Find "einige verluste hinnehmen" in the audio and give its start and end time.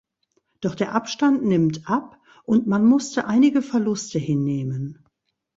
3.27-5.05